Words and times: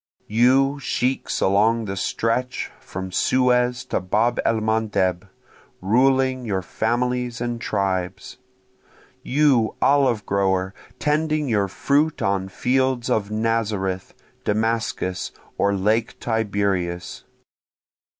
You 0.25 0.79
sheiks 0.79 1.41
along 1.41 1.85
the 1.85 1.95
stretch 1.95 2.71
from 2.79 3.11
Suez 3.11 3.85
to 3.85 3.99
Bab 4.01 4.39
el 4.43 4.59
mandeb 4.59 5.29
ruling 5.79 6.43
your 6.43 6.63
families 6.63 7.39
and 7.39 7.61
tribes! 7.61 8.39
You 9.21 9.75
olive 9.79 10.25
grower 10.25 10.73
tending 10.97 11.47
your 11.47 11.67
fruit 11.67 12.19
on 12.19 12.49
fields 12.49 13.11
of 13.11 13.29
Nazareth, 13.29 14.15
Damascus, 14.43 15.31
or 15.55 15.71
lake 15.75 16.19
Tiberias! 16.19 17.23